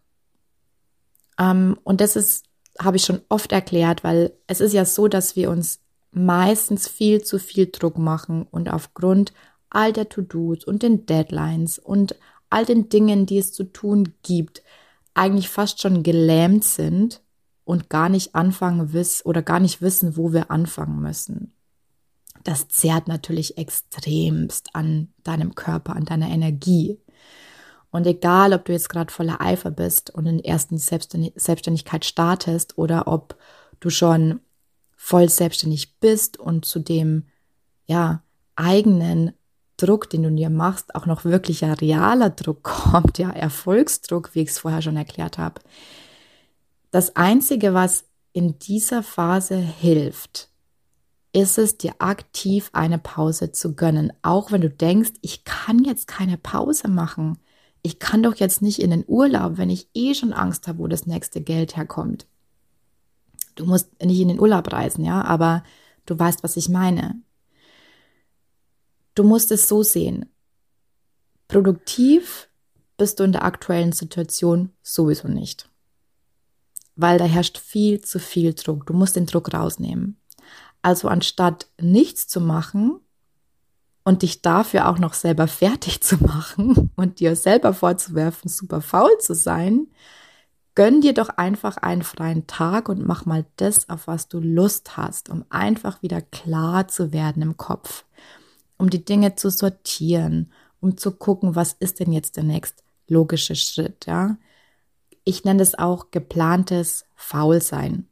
Ähm, 1.39 1.79
und 1.85 2.01
das 2.01 2.17
ist, 2.17 2.45
habe 2.79 2.97
ich 2.97 3.05
schon 3.05 3.23
oft 3.29 3.53
erklärt, 3.53 4.05
weil 4.05 4.33
es 4.47 4.61
ist 4.61 4.73
ja 4.73 4.85
so, 4.85 5.09
dass 5.09 5.37
wir 5.37 5.51
uns 5.51 5.81
meistens 6.13 6.89
viel 6.89 7.23
zu 7.23 7.39
viel 7.39 7.71
Druck 7.71 7.97
machen 7.99 8.47
und 8.51 8.71
aufgrund 8.71 9.33
all 9.71 9.93
der 9.93 10.09
To-Dos 10.09 10.65
und 10.65 10.83
den 10.83 11.07
Deadlines 11.07 11.79
und 11.79 12.17
all 12.51 12.65
den 12.65 12.89
Dingen, 12.89 13.27
die 13.27 13.39
es 13.39 13.53
zu 13.53 13.65
tun 13.65 14.15
gibt, 14.23 14.63
eigentlich 15.15 15.49
fast 15.49 15.81
schon 15.81 16.03
gelähmt 16.03 16.65
sind 16.65 17.23
und 17.71 17.89
gar 17.89 18.09
nicht 18.09 18.35
anfangen 18.35 18.93
wissen 18.93 19.23
oder 19.27 19.43
gar 19.43 19.61
nicht 19.61 19.81
wissen, 19.81 20.17
wo 20.17 20.33
wir 20.33 20.51
anfangen 20.51 21.01
müssen. 21.01 21.53
Das 22.43 22.67
zehrt 22.67 23.07
natürlich 23.07 23.59
extremst 23.59 24.75
an 24.75 25.13
deinem 25.23 25.55
Körper, 25.55 25.95
an 25.95 26.05
deiner 26.05 26.31
Energie. 26.31 26.99
Und 27.93 28.09
egal, 28.09 28.55
ob 28.55 28.65
du 28.65 28.73
jetzt 28.73 28.89
gerade 28.89 29.13
voller 29.13 29.41
Eifer 29.41 29.71
bist 29.71 30.11
und 30.11 30.27
in 30.27 30.43
ersten 30.43 30.79
Selbstständigkeit 30.79 32.05
startest 32.05 32.77
oder 32.77 33.07
ob 33.07 33.37
du 33.79 33.89
schon 33.89 34.41
voll 34.97 35.29
selbstständig 35.29 36.01
bist 36.01 36.41
und 36.41 36.65
zu 36.65 36.81
dem 36.81 37.27
ja 37.87 38.25
eigenen 38.57 39.33
Druck, 39.77 40.11
den 40.11 40.25
du 40.25 40.33
dir 40.33 40.51
machst, 40.51 40.97
auch 40.97 41.07
noch 41.07 41.25
wirklicher 41.25 41.81
realer 41.81 42.31
Druck 42.31 42.63
kommt, 42.65 43.19
ja 43.19 43.31
Erfolgsdruck, 43.31 44.35
wie 44.35 44.41
ich 44.41 44.49
es 44.49 44.59
vorher 44.59 44.83
schon 44.83 44.97
erklärt 44.97 45.39
habe, 45.39 45.61
das 46.91 47.15
Einzige, 47.17 47.75
was 47.75 48.05
in 48.33 48.59
dieser 48.59 49.03
Phase 49.03 49.57
hilft, 49.57 50.49
ist 51.33 51.59
es, 51.59 51.79
dir 51.79 51.95
aktiv 51.99 52.71
eine 52.73 52.99
Pause 52.99 53.53
zu 53.53 53.75
gönnen. 53.77 54.13
Auch 54.23 54.51
wenn 54.51 54.61
du 54.61 54.69
denkst, 54.69 55.13
ich 55.21 55.45
kann 55.45 55.85
jetzt 55.85 56.09
keine 56.09 56.37
Pause 56.37 56.89
machen. 56.89 57.39
Ich 57.83 57.99
kann 58.01 58.23
doch 58.23 58.35
jetzt 58.35 58.63
nicht 58.63 58.81
in 58.81 58.91
den 58.91 59.05
Urlaub, 59.07 59.57
wenn 59.57 59.71
ich 59.71 59.89
eh 59.95 60.15
schon 60.15 60.33
Angst 60.33 60.67
habe, 60.67 60.81
wo 60.81 60.89
das 60.89 61.07
nächste 61.07 61.41
Geld 61.41 61.77
herkommt. 61.77 62.27
Du 63.55 63.65
musst 63.65 63.89
nicht 64.03 64.21
in 64.21 64.29
den 64.29 64.41
Urlaub 64.41 64.73
reisen, 64.73 65.05
ja, 65.05 65.23
aber 65.23 65.63
du 66.07 66.19
weißt, 66.19 66.43
was 66.43 66.57
ich 66.57 66.69
meine. 66.69 67.21
Du 69.15 69.23
musst 69.23 69.53
es 69.53 69.69
so 69.69 69.83
sehen. 69.83 70.27
Produktiv 71.47 72.49
bist 72.97 73.21
du 73.21 73.25
in 73.25 73.33
der 73.33 73.45
aktuellen 73.45 73.93
Situation 73.93 74.71
sowieso 74.83 75.29
nicht 75.29 75.70
weil 77.01 77.19
da 77.19 77.25
herrscht 77.25 77.59
viel 77.59 78.01
zu 78.01 78.19
viel 78.19 78.55
Druck. 78.55 78.87
Du 78.87 78.93
musst 78.93 79.17
den 79.17 79.27
Druck 79.27 79.53
rausnehmen. 79.53 80.17
Also 80.83 81.09
anstatt 81.09 81.67
nichts 81.81 82.27
zu 82.27 82.41
machen 82.41 83.01
und 84.05 84.23
dich 84.23 84.43
dafür 84.43 84.89
auch 84.89 84.99
noch 84.99 85.15
selber 85.15 85.47
fertig 85.47 86.01
zu 86.01 86.17
machen 86.17 86.91
und 86.97 87.21
dir 87.21 87.37
selber 87.37 87.75
vorzuwerfen, 87.75 88.49
super 88.51 88.81
faul 88.81 89.11
zu 89.19 89.35
sein, 89.35 89.89
gönn 90.75 91.01
dir 91.01 91.13
doch 91.13 91.29
einfach 91.29 91.77
einen 91.77 92.03
freien 92.03 92.47
Tag 92.47 92.89
und 92.89 93.07
mach 93.07 93.27
mal 93.27 93.45
das, 93.57 93.89
auf 93.89 94.07
was 94.07 94.29
du 94.29 94.41
Lust 94.41 94.97
hast, 94.97 95.29
um 95.29 95.45
einfach 95.51 96.03
wieder 96.03 96.23
klar 96.23 96.89
zu 96.89 97.13
werden 97.13 97.43
im 97.43 97.57
Kopf, 97.57 98.05
um 98.79 98.89
die 98.89 99.05
Dinge 99.05 99.37
zu 99.37 99.51
sortieren, 99.51 100.53
um 100.81 100.97
zu 100.97 101.13
gucken, 101.13 101.55
was 101.55 101.75
ist 101.75 102.01
denn 102.01 102.13
jetzt 102.13 102.37
der 102.37 102.45
nächste 102.45 102.83
logische 103.09 103.57
Schritt, 103.57 104.07
ja? 104.07 104.37
Ich 105.25 105.45
nenne 105.45 105.63
es 105.63 105.79
auch 105.79 106.11
geplantes 106.11 107.05
Faulsein. 107.15 108.09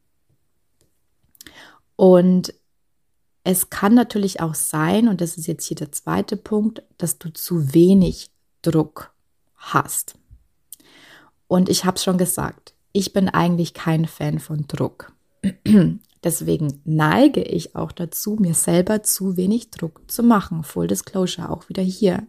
Und 1.96 2.54
es 3.44 3.70
kann 3.70 3.94
natürlich 3.94 4.40
auch 4.40 4.54
sein, 4.54 5.08
und 5.08 5.20
das 5.20 5.38
ist 5.38 5.46
jetzt 5.46 5.64
hier 5.66 5.76
der 5.76 5.90
zweite 5.90 6.36
Punkt, 6.36 6.82
dass 6.98 7.18
du 7.18 7.32
zu 7.32 7.72
wenig 7.72 8.30
Druck 8.62 9.12
hast. 9.56 10.16
Und 11.46 11.68
ich 11.68 11.84
habe 11.84 11.96
es 11.96 12.04
schon 12.04 12.18
gesagt, 12.18 12.74
ich 12.92 13.12
bin 13.12 13.28
eigentlich 13.28 13.74
kein 13.74 14.06
Fan 14.06 14.38
von 14.38 14.66
Druck. 14.68 15.12
Deswegen 16.24 16.80
neige 16.84 17.42
ich 17.42 17.74
auch 17.76 17.92
dazu, 17.92 18.36
mir 18.38 18.54
selber 18.54 19.02
zu 19.02 19.36
wenig 19.36 19.70
Druck 19.70 20.02
zu 20.08 20.22
machen. 20.22 20.64
Full 20.64 20.88
Disclosure 20.88 21.50
auch 21.50 21.68
wieder 21.68 21.82
hier. 21.82 22.26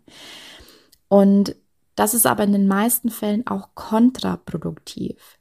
Und 1.07 1.55
das 1.99 2.13
ist 2.13 2.25
aber 2.25 2.45
in 2.45 2.53
den 2.53 2.65
meisten 2.65 3.09
Fällen 3.09 3.45
auch 3.45 3.75
kontraproduktiv. 3.75 5.37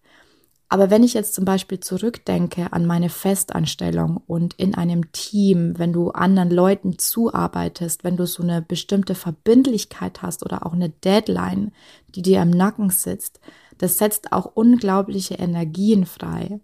Aber 0.68 0.90
wenn 0.90 1.04
ich 1.04 1.14
jetzt 1.14 1.34
zum 1.34 1.44
Beispiel 1.44 1.78
zurückdenke 1.78 2.72
an 2.72 2.84
meine 2.84 3.10
Festanstellung 3.10 4.16
und 4.26 4.54
in 4.54 4.74
einem 4.74 5.12
Team, 5.12 5.78
wenn 5.78 5.92
du 5.92 6.10
anderen 6.10 6.50
Leuten 6.50 6.98
zuarbeitest, 6.98 8.02
wenn 8.02 8.16
du 8.16 8.26
so 8.26 8.42
eine 8.42 8.60
bestimmte 8.60 9.14
Verbindlichkeit 9.14 10.20
hast 10.20 10.44
oder 10.44 10.66
auch 10.66 10.72
eine 10.72 10.90
Deadline, 10.90 11.70
die 12.16 12.22
dir 12.22 12.42
im 12.42 12.50
Nacken 12.50 12.90
sitzt, 12.90 13.38
das 13.78 13.96
setzt 13.96 14.32
auch 14.32 14.50
unglaubliche 14.56 15.36
Energien 15.36 16.06
frei. 16.06 16.58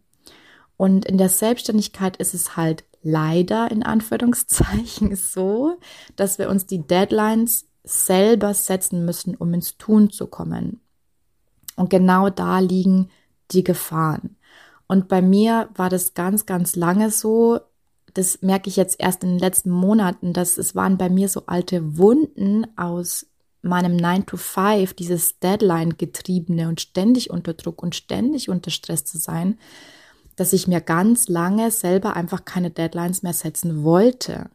Und 0.76 1.04
in 1.04 1.18
der 1.18 1.28
Selbstständigkeit 1.28 2.16
ist 2.16 2.34
es 2.34 2.56
halt 2.56 2.82
leider 3.04 3.70
in 3.70 3.84
Anführungszeichen 3.84 5.14
so, 5.16 5.78
dass 6.16 6.38
wir 6.38 6.50
uns 6.50 6.66
die 6.66 6.84
Deadlines 6.84 7.66
selber 7.84 8.54
setzen 8.54 9.04
müssen, 9.04 9.36
um 9.36 9.52
ins 9.54 9.76
Tun 9.76 10.10
zu 10.10 10.26
kommen. 10.26 10.80
Und 11.76 11.90
genau 11.90 12.30
da 12.30 12.58
liegen 12.58 13.10
die 13.50 13.64
Gefahren. 13.64 14.36
Und 14.86 15.08
bei 15.08 15.22
mir 15.22 15.68
war 15.74 15.90
das 15.90 16.14
ganz, 16.14 16.46
ganz 16.46 16.76
lange 16.76 17.10
so. 17.10 17.60
Das 18.14 18.42
merke 18.42 18.68
ich 18.68 18.76
jetzt 18.76 19.00
erst 19.00 19.22
in 19.22 19.30
den 19.30 19.38
letzten 19.38 19.70
Monaten, 19.70 20.32
dass 20.32 20.56
es 20.56 20.74
waren 20.74 20.98
bei 20.98 21.10
mir 21.10 21.28
so 21.28 21.44
alte 21.46 21.98
Wunden 21.98 22.66
aus 22.76 23.26
meinem 23.62 23.96
9 23.96 24.26
to 24.26 24.36
5, 24.36 24.94
dieses 24.94 25.38
Deadline 25.40 25.96
getriebene 25.96 26.68
und 26.68 26.80
ständig 26.80 27.30
unter 27.30 27.54
Druck 27.54 27.82
und 27.82 27.94
ständig 27.94 28.48
unter 28.50 28.70
Stress 28.70 29.04
zu 29.04 29.18
sein, 29.18 29.58
dass 30.36 30.52
ich 30.52 30.68
mir 30.68 30.80
ganz 30.80 31.28
lange 31.28 31.70
selber 31.70 32.14
einfach 32.14 32.44
keine 32.44 32.70
Deadlines 32.70 33.22
mehr 33.22 33.32
setzen 33.32 33.82
wollte. 33.82 34.50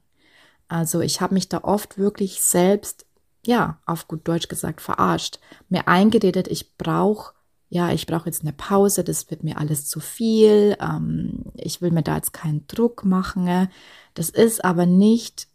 Also 0.68 1.02
ich 1.02 1.20
habe 1.20 1.34
mich 1.34 1.50
da 1.50 1.64
oft 1.64 1.98
wirklich 1.98 2.42
selbst, 2.42 3.06
ja, 3.46 3.80
auf 3.86 4.08
gut 4.08 4.28
Deutsch 4.28 4.48
gesagt, 4.48 4.82
verarscht. 4.82 5.40
Mir 5.70 5.88
eingeredet, 5.88 6.48
ich 6.48 6.78
brauche 6.78 7.34
ja, 7.72 7.92
ich 7.92 8.08
brauche 8.08 8.26
jetzt 8.26 8.42
eine 8.42 8.52
Pause, 8.52 9.04
das 9.04 9.30
wird 9.30 9.44
mir 9.44 9.60
alles 9.60 9.86
zu 9.86 10.00
viel, 10.00 10.76
ähm, 10.82 11.46
ich 11.54 11.82
will 11.82 11.92
mir 11.92 12.02
da 12.02 12.16
jetzt 12.16 12.34
keinen 12.34 12.66
Druck 12.66 13.06
machen. 13.06 13.70
Das 14.16 14.30
ist 14.30 14.66
aber 14.66 14.88
nicht 14.88 15.48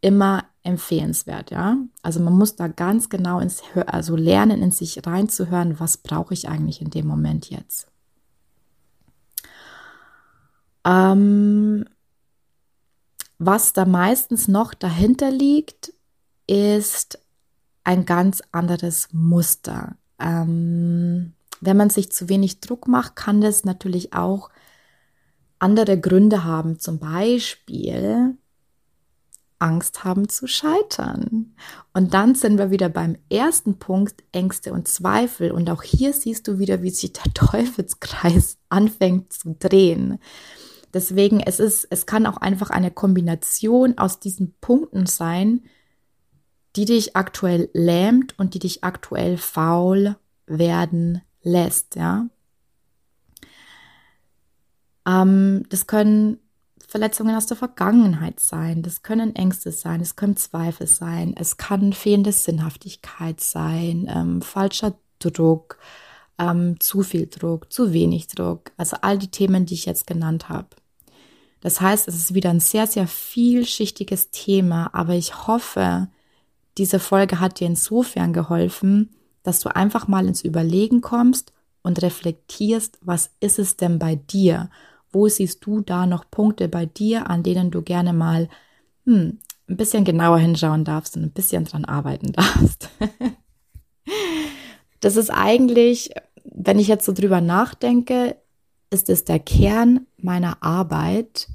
immer 0.00 0.44
empfehlenswert, 0.62 1.50
ja. 1.50 1.76
Also 2.02 2.20
man 2.20 2.36
muss 2.36 2.56
da 2.56 2.68
ganz 2.68 3.10
genau 3.10 3.38
ins, 3.38 3.62
also 3.86 4.16
lernen, 4.16 4.62
in 4.62 4.70
sich 4.70 5.06
reinzuhören, 5.06 5.78
was 5.78 5.98
brauche 5.98 6.32
ich 6.32 6.48
eigentlich 6.48 6.80
in 6.80 6.88
dem 6.88 7.06
Moment 7.06 7.50
jetzt. 7.50 7.86
Ähm, 10.86 11.84
was 13.38 13.74
da 13.74 13.84
meistens 13.84 14.48
noch 14.48 14.72
dahinter 14.72 15.30
liegt, 15.30 15.92
ist 16.50 17.20
ein 17.84 18.04
ganz 18.04 18.42
anderes 18.50 19.08
Muster. 19.12 19.96
Ähm, 20.18 21.32
wenn 21.60 21.76
man 21.76 21.90
sich 21.90 22.10
zu 22.10 22.28
wenig 22.28 22.60
Druck 22.60 22.88
macht, 22.88 23.14
kann 23.14 23.40
das 23.40 23.64
natürlich 23.64 24.12
auch 24.14 24.50
andere 25.60 25.98
Gründe 26.00 26.42
haben. 26.42 26.80
Zum 26.80 26.98
Beispiel 26.98 28.36
Angst 29.60 30.02
haben 30.02 30.28
zu 30.28 30.48
scheitern. 30.48 31.54
Und 31.92 32.14
dann 32.14 32.34
sind 32.34 32.58
wir 32.58 32.72
wieder 32.72 32.88
beim 32.88 33.16
ersten 33.30 33.78
Punkt, 33.78 34.24
Ängste 34.32 34.72
und 34.72 34.88
Zweifel. 34.88 35.52
Und 35.52 35.70
auch 35.70 35.84
hier 35.84 36.12
siehst 36.12 36.48
du 36.48 36.58
wieder, 36.58 36.82
wie 36.82 36.90
sich 36.90 37.12
der 37.12 37.32
Teufelskreis 37.34 38.58
anfängt 38.70 39.32
zu 39.32 39.54
drehen. 39.56 40.18
Deswegen, 40.92 41.38
es 41.38 41.60
ist, 41.60 41.86
es 41.90 42.06
kann 42.06 42.26
auch 42.26 42.38
einfach 42.38 42.70
eine 42.70 42.90
Kombination 42.90 43.96
aus 43.98 44.18
diesen 44.18 44.54
Punkten 44.60 45.06
sein, 45.06 45.62
die 46.76 46.84
dich 46.84 47.16
aktuell 47.16 47.68
lähmt 47.72 48.38
und 48.38 48.54
die 48.54 48.58
dich 48.58 48.84
aktuell 48.84 49.36
faul 49.36 50.16
werden 50.46 51.22
lässt, 51.42 51.96
ja. 51.96 52.28
Ähm, 55.06 55.64
das 55.68 55.86
können 55.86 56.38
Verletzungen 56.86 57.36
aus 57.36 57.46
der 57.46 57.56
Vergangenheit 57.56 58.40
sein, 58.40 58.82
das 58.82 59.02
können 59.02 59.36
Ängste 59.36 59.70
sein, 59.70 60.00
es 60.00 60.16
können 60.16 60.36
Zweifel 60.36 60.86
sein, 60.86 61.34
es 61.36 61.56
kann 61.56 61.92
fehlende 61.92 62.32
Sinnhaftigkeit 62.32 63.40
sein, 63.40 64.10
ähm, 64.12 64.42
falscher 64.42 64.94
Druck, 65.20 65.78
ähm, 66.38 66.80
zu 66.80 67.02
viel 67.02 67.28
Druck, 67.28 67.72
zu 67.72 67.92
wenig 67.92 68.26
Druck, 68.26 68.72
also 68.76 68.96
all 69.02 69.18
die 69.18 69.30
Themen, 69.30 69.66
die 69.66 69.74
ich 69.74 69.86
jetzt 69.86 70.06
genannt 70.06 70.48
habe. 70.48 70.68
Das 71.60 71.80
heißt, 71.80 72.08
es 72.08 72.16
ist 72.16 72.34
wieder 72.34 72.50
ein 72.50 72.60
sehr, 72.60 72.86
sehr 72.86 73.06
vielschichtiges 73.06 74.30
Thema, 74.30 74.90
aber 74.92 75.14
ich 75.14 75.46
hoffe, 75.46 76.08
diese 76.80 76.98
Folge 76.98 77.40
hat 77.40 77.60
dir 77.60 77.66
insofern 77.66 78.32
geholfen, 78.32 79.10
dass 79.42 79.60
du 79.60 79.68
einfach 79.76 80.08
mal 80.08 80.26
ins 80.26 80.40
Überlegen 80.40 81.02
kommst 81.02 81.52
und 81.82 82.00
reflektierst, 82.00 82.96
was 83.02 83.32
ist 83.38 83.58
es 83.58 83.76
denn 83.76 83.98
bei 83.98 84.14
dir? 84.14 84.70
Wo 85.12 85.28
siehst 85.28 85.66
du 85.66 85.82
da 85.82 86.06
noch 86.06 86.30
Punkte 86.30 86.68
bei 86.68 86.86
dir, 86.86 87.28
an 87.28 87.42
denen 87.42 87.70
du 87.70 87.82
gerne 87.82 88.14
mal 88.14 88.48
hm, 89.04 89.40
ein 89.68 89.76
bisschen 89.76 90.04
genauer 90.04 90.38
hinschauen 90.38 90.84
darfst 90.84 91.18
und 91.18 91.24
ein 91.24 91.32
bisschen 91.32 91.66
dran 91.66 91.84
arbeiten 91.84 92.32
darfst? 92.32 92.88
das 95.00 95.16
ist 95.16 95.28
eigentlich, 95.28 96.12
wenn 96.44 96.78
ich 96.78 96.88
jetzt 96.88 97.04
so 97.04 97.12
drüber 97.12 97.42
nachdenke, 97.42 98.36
ist 98.88 99.10
es 99.10 99.26
der 99.26 99.38
Kern 99.38 100.06
meiner 100.16 100.62
Arbeit, 100.62 101.46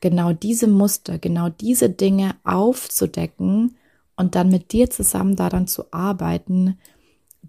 genau 0.00 0.32
diese 0.32 0.66
Muster, 0.66 1.20
genau 1.20 1.48
diese 1.48 1.90
Dinge 1.90 2.34
aufzudecken 2.42 3.76
und 4.16 4.34
dann 4.34 4.48
mit 4.48 4.72
dir 4.72 4.90
zusammen 4.90 5.36
daran 5.36 5.66
zu 5.66 5.92
arbeiten, 5.92 6.78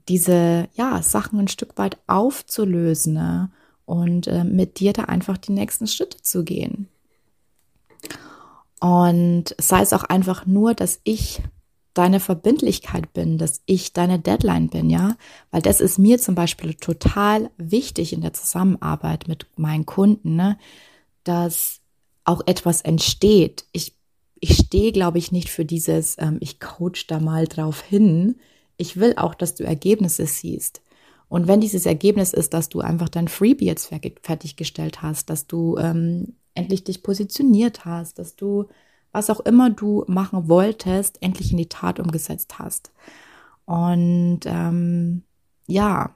diese 0.08 0.68
ja, 0.74 1.02
Sachen 1.02 1.40
ein 1.40 1.48
Stück 1.48 1.78
weit 1.78 1.98
aufzulösen 2.08 3.14
ne? 3.14 3.52
und 3.86 4.28
äh, 4.28 4.44
mit 4.44 4.80
dir 4.80 4.94
da 4.94 5.04
einfach 5.04 5.38
die 5.38 5.52
nächsten 5.52 5.88
Schritte 5.88 6.22
zu 6.22 6.44
gehen. 6.44 6.88
Und 8.80 9.56
sei 9.60 9.82
es 9.82 9.94
auch 9.94 10.04
einfach 10.04 10.46
nur, 10.46 10.74
dass 10.74 11.00
ich 11.04 11.42
deine 11.94 12.20
Verbindlichkeit 12.20 13.14
bin, 13.14 13.38
dass 13.38 13.62
ich 13.66 13.94
deine 13.94 14.20
Deadline 14.20 14.68
bin, 14.68 14.90
ja, 14.90 15.16
weil 15.50 15.62
das 15.62 15.80
ist 15.80 15.98
mir 15.98 16.20
zum 16.20 16.36
Beispiel 16.36 16.74
total 16.74 17.50
wichtig 17.58 18.12
in 18.12 18.22
der 18.22 18.34
Zusammenarbeit 18.34 19.28
mit 19.28 19.48
meinen 19.56 19.86
Kunden, 19.86 20.36
ne? 20.36 20.58
dass 21.24 21.80
auch 22.26 22.42
etwas 22.46 22.82
entsteht. 22.82 23.66
Ich 23.72 23.96
ich 24.40 24.58
stehe, 24.58 24.92
glaube 24.92 25.18
ich, 25.18 25.32
nicht 25.32 25.50
für 25.50 25.66
dieses, 25.66 26.18
ähm, 26.20 26.38
ich 26.42 26.60
coach 26.60 27.08
da 27.08 27.20
mal 27.20 27.48
drauf 27.48 27.82
hin. 27.82 28.36
Ich 28.78 28.98
will 28.98 29.14
auch, 29.18 29.36
dass 29.36 29.56
du 29.56 29.64
Ergebnisse 29.64 30.26
siehst. 30.26 30.82
Und 31.28 31.48
wenn 31.48 31.62
dieses 31.62 31.86
Ergebnis 31.86 32.34
ist, 32.34 32.54
dass 32.54 32.70
du 32.70 32.82
einfach 32.82 33.10
dein 33.10 33.28
Freebie 33.28 33.66
jetzt 33.66 33.92
fertiggestellt 34.22 35.02
hast, 35.02 35.30
dass 35.30 35.48
du 35.48 35.78
ähm, 35.78 36.36
endlich 36.54 36.84
dich 36.84 37.04
positioniert 37.04 37.86
hast, 37.86 38.20
dass 38.20 38.36
du 38.36 38.66
was 39.12 39.30
auch 39.30 39.40
immer 39.40 39.70
du 39.70 40.04
machen 40.08 40.50
wolltest, 40.50 41.22
endlich 41.22 41.52
in 41.52 41.58
die 41.58 41.70
Tat 41.70 42.00
umgesetzt 42.00 42.60
hast. 42.60 42.92
Und 43.66 44.42
ähm, 44.46 45.24
ja, 45.68 46.14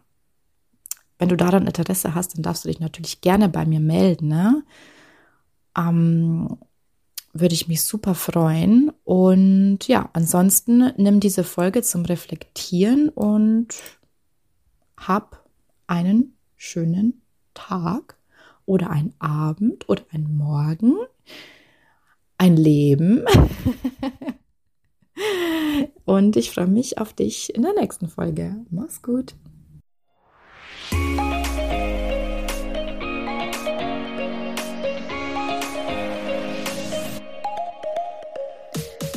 wenn 1.18 1.30
du 1.30 1.38
daran 1.38 1.66
Interesse 1.66 2.14
hast, 2.14 2.36
dann 2.36 2.44
darfst 2.44 2.66
du 2.66 2.68
dich 2.68 2.80
natürlich 2.80 3.22
gerne 3.22 3.50
bei 3.50 3.66
mir 3.66 3.80
melden. 3.80 4.28
Ne? 4.28 4.64
Ähm, 5.78 6.58
würde 7.40 7.56
ich 7.56 7.68
mich 7.68 7.84
super 7.84 8.16
freuen. 8.16 8.92
Und 9.04 9.88
ja, 9.88 10.10
ansonsten 10.14 10.94
nimm 10.98 11.20
diese 11.20 11.44
Folge 11.44 11.82
zum 11.82 12.06
Reflektieren 12.06 13.10
und 13.10 13.68
hab 14.98 15.46
einen 15.88 16.36
schönen 16.56 17.22
Tag 17.54 18.18
oder 18.66 18.90
einen 18.90 19.14
Abend 19.20 19.90
oder 19.90 20.04
einen 20.12 20.38
Morgen, 20.38 20.96
ein 22.38 22.56
Leben. 22.56 23.26
und 26.06 26.36
ich 26.36 26.52
freue 26.52 26.68
mich 26.68 26.98
auf 26.98 27.14
dich 27.14 27.54
in 27.56 27.64
der 27.64 27.74
nächsten 27.74 28.08
Folge. 28.08 28.66
Mach's 28.70 29.02
gut. 29.02 29.36